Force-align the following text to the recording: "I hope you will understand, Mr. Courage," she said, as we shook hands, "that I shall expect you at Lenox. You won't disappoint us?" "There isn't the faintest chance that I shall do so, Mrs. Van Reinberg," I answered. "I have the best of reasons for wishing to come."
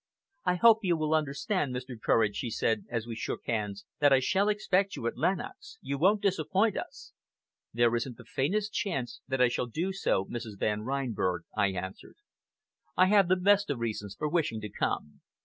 "I 0.45 0.55
hope 0.55 0.79
you 0.81 0.97
will 0.97 1.13
understand, 1.13 1.75
Mr. 1.75 1.95
Courage," 2.01 2.35
she 2.37 2.49
said, 2.49 2.85
as 2.89 3.05
we 3.05 3.13
shook 3.15 3.45
hands, 3.45 3.85
"that 3.99 4.11
I 4.11 4.19
shall 4.19 4.49
expect 4.49 4.95
you 4.95 5.05
at 5.05 5.15
Lenox. 5.15 5.77
You 5.79 5.99
won't 5.99 6.23
disappoint 6.23 6.75
us?" 6.75 7.13
"There 7.71 7.95
isn't 7.95 8.17
the 8.17 8.25
faintest 8.25 8.73
chance 8.73 9.21
that 9.27 9.41
I 9.41 9.47
shall 9.47 9.67
do 9.67 9.93
so, 9.93 10.25
Mrs. 10.25 10.57
Van 10.57 10.81
Reinberg," 10.81 11.43
I 11.55 11.67
answered. 11.67 12.15
"I 12.97 13.09
have 13.09 13.27
the 13.27 13.35
best 13.35 13.69
of 13.69 13.77
reasons 13.77 14.15
for 14.17 14.27
wishing 14.27 14.59
to 14.61 14.69
come." 14.71 15.21